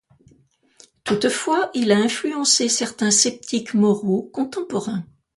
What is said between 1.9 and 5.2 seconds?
a influencé certains sceptiques moraux contemporains.